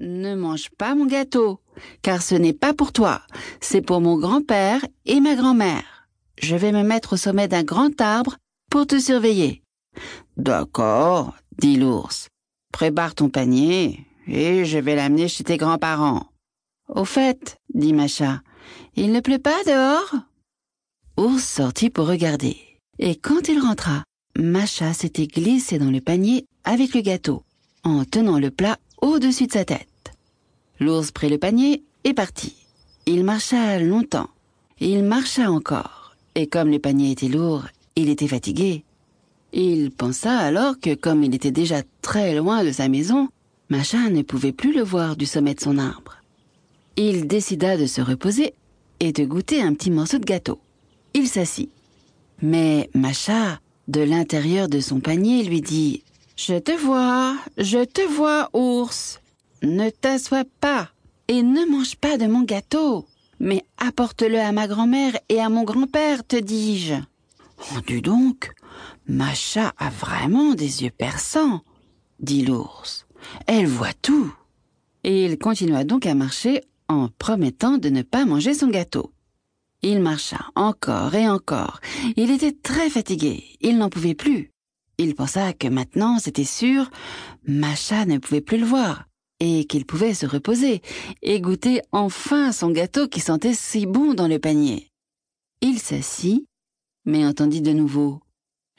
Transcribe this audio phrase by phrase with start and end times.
[0.00, 1.60] Ne mange pas mon gâteau,
[2.00, 3.20] car ce n'est pas pour toi,
[3.60, 6.08] c'est pour mon grand-père et ma grand-mère.
[6.40, 8.38] Je vais me mettre au sommet d'un grand arbre
[8.70, 9.62] pour te surveiller.
[10.38, 12.28] D'accord, dit l'ours.
[12.72, 16.30] Prépare ton panier et je vais l'amener chez tes grands-parents.
[16.88, 18.40] Au fait, dit Macha,
[18.96, 20.14] il ne pleut pas dehors?
[21.18, 22.56] Ours sortit pour regarder.
[22.98, 24.04] Et quand il rentra,
[24.38, 27.42] Macha s'était glissée dans le panier avec le gâteau,
[27.84, 29.89] en tenant le plat au-dessus de sa tête.
[30.80, 32.56] L'ours prit le panier et partit.
[33.06, 34.30] Il marcha longtemps.
[34.80, 36.16] Il marcha encore.
[36.34, 38.84] Et comme le panier était lourd, il était fatigué.
[39.52, 43.28] Il pensa alors que comme il était déjà très loin de sa maison,
[43.68, 46.16] Macha ne pouvait plus le voir du sommet de son arbre.
[46.96, 48.54] Il décida de se reposer
[49.00, 50.60] et de goûter un petit morceau de gâteau.
[51.14, 51.70] Il s'assit.
[52.42, 56.04] Mais Macha, de l'intérieur de son panier, lui dit
[56.36, 59.19] Je te vois, je te vois, ours.
[59.62, 60.88] Ne t'assois pas
[61.28, 63.06] et ne mange pas de mon gâteau,
[63.38, 66.94] mais apporte-le à ma grand-mère et à mon grand-père, te dis-je.
[67.58, 68.52] Oh, dis donc,
[69.06, 71.60] Macha a vraiment des yeux perçants,
[72.20, 73.06] dit l'ours.
[73.46, 74.34] Elle voit tout.
[75.04, 79.12] Et il continua donc à marcher en promettant de ne pas manger son gâteau.
[79.82, 81.80] Il marcha encore et encore.
[82.16, 83.44] Il était très fatigué.
[83.60, 84.50] Il n'en pouvait plus.
[84.96, 86.90] Il pensa que maintenant, c'était sûr,
[87.46, 89.04] Macha ne pouvait plus le voir
[89.40, 90.82] et qu'il pouvait se reposer
[91.22, 94.88] et goûter enfin son gâteau qui sentait si bon dans le panier.
[95.62, 96.44] Il s'assit,
[97.04, 98.20] mais entendit de nouveau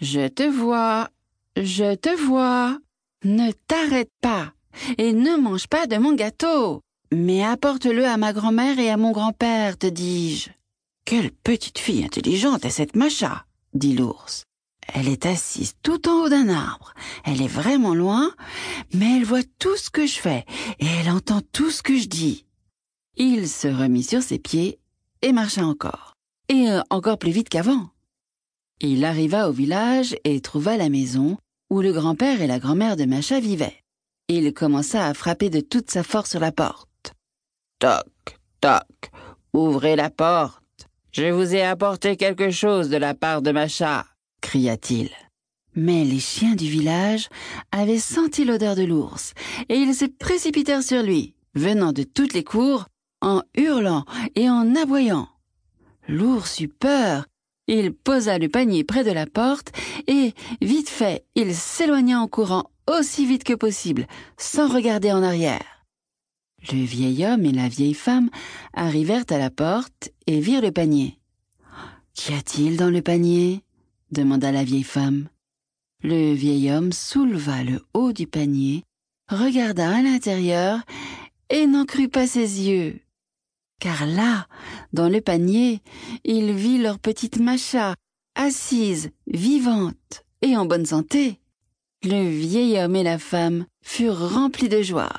[0.00, 1.08] Je te vois,
[1.56, 2.78] je te vois.
[3.24, 4.54] Ne t'arrête pas
[4.96, 6.80] et ne mange pas de mon gâteau,
[7.12, 10.50] mais apporte-le à ma grand-mère et à mon grand-père, te dis-je.
[11.04, 13.44] Quelle petite fille intelligente est cette Macha,
[13.74, 14.44] dit l'ours.
[14.94, 16.94] Elle est assise tout en haut d'un arbre.
[17.24, 18.32] Elle est vraiment loin,
[18.94, 20.44] mais elle voit tout ce que je fais
[20.78, 22.46] et elle entend tout ce que je dis.
[23.16, 24.78] Il se remit sur ses pieds
[25.22, 26.16] et marcha encore,
[26.48, 27.90] et euh, encore plus vite qu'avant.
[28.80, 31.36] Il arriva au village et trouva la maison
[31.68, 33.82] où le grand-père et la grand-mère de Macha vivaient.
[34.28, 37.12] Il commença à frapper de toute sa force sur la porte.
[37.78, 39.10] Toc, toc,
[39.52, 40.62] ouvrez la porte.
[41.12, 44.06] Je vous ai apporté quelque chose de la part de Macha
[44.40, 45.10] cria-t-il.
[45.74, 47.28] Mais les chiens du village
[47.70, 49.34] avaient senti l'odeur de l'ours,
[49.68, 52.86] et ils se précipitèrent sur lui, venant de toutes les cours,
[53.20, 55.28] en hurlant et en aboyant.
[56.08, 57.26] L'ours eut peur.
[57.68, 59.70] Il posa le panier près de la porte,
[60.08, 65.86] et, vite fait, il s'éloigna en courant aussi vite que possible, sans regarder en arrière.
[66.72, 68.28] Le vieil homme et la vieille femme
[68.74, 71.18] arrivèrent à la porte et virent le panier.
[72.14, 73.62] Qu'y a-t-il dans le panier?
[74.10, 75.28] Demanda la vieille femme.
[76.02, 78.84] Le vieil homme souleva le haut du panier,
[79.28, 80.80] regarda à l'intérieur
[81.50, 83.00] et n'en crut pas ses yeux.
[83.80, 84.46] Car là,
[84.92, 85.80] dans le panier,
[86.24, 87.94] il vit leur petite Macha,
[88.34, 91.40] assise, vivante et en bonne santé.
[92.02, 95.12] Le vieil homme et la femme furent remplis de joie.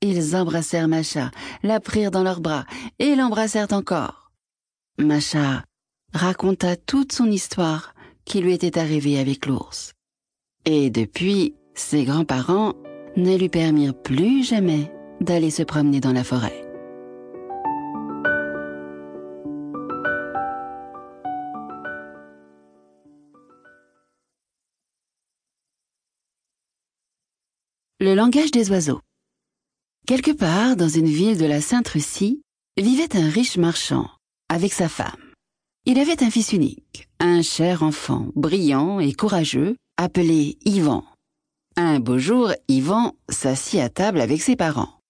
[0.00, 1.30] Ils embrassèrent Macha,
[1.62, 2.64] la prirent dans leurs bras
[2.98, 4.32] et l'embrassèrent encore.
[4.98, 5.64] Macha
[6.12, 7.94] raconta toute son histoire
[8.28, 9.94] qui lui était arrivé avec l'ours.
[10.66, 12.74] Et depuis, ses grands-parents
[13.16, 16.64] ne lui permirent plus jamais d'aller se promener dans la forêt.
[28.00, 29.00] Le langage des oiseaux.
[30.06, 32.42] Quelque part dans une ville de la Sainte-Russie
[32.76, 34.08] vivait un riche marchand
[34.48, 35.32] avec sa femme.
[35.84, 41.04] Il avait un fils unique, un cher enfant, brillant et courageux, appelé Ivan.
[41.76, 45.00] Un beau jour, Ivan s'assit à table avec ses parents.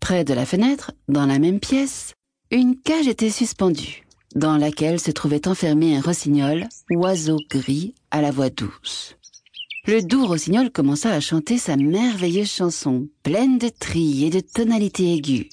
[0.00, 2.14] Près de la fenêtre, dans la même pièce,
[2.50, 8.30] une cage était suspendue, dans laquelle se trouvait enfermé un rossignol, oiseau gris à la
[8.30, 9.16] voix douce.
[9.86, 15.14] Le doux rossignol commença à chanter sa merveilleuse chanson, pleine de trilles et de tonalités
[15.14, 15.48] aiguës.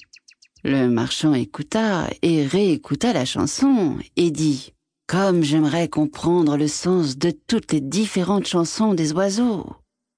[0.62, 4.72] Le marchand écouta et réécouta la chanson et dit
[5.06, 9.66] comme j'aimerais comprendre le sens de toutes les différentes chansons des oiseaux.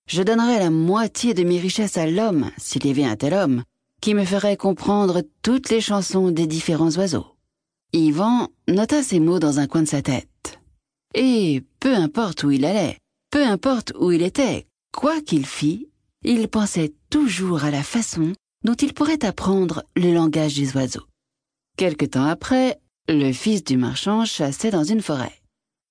[0.09, 3.63] Je donnerais la moitié de mes richesses à l'homme, s'il y avait un tel homme,
[4.01, 7.27] qui me ferait comprendre toutes les chansons des différents oiseaux.
[7.93, 10.59] Yvan nota ces mots dans un coin de sa tête.
[11.15, 12.99] Et peu importe où il allait,
[13.31, 15.89] peu importe où il était, quoi qu'il fît,
[16.25, 18.33] il pensait toujours à la façon
[18.65, 21.07] dont il pourrait apprendre le langage des oiseaux.
[21.77, 25.33] Quelque temps après, le fils du marchand chassait dans une forêt.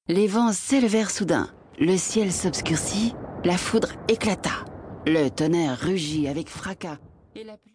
[0.07, 1.49] Les vents s'élevèrent soudain,
[1.79, 4.65] le ciel s'obscurcit, la foudre éclata,
[5.07, 6.99] le tonnerre rugit avec fracas
[7.35, 7.63] et la pluie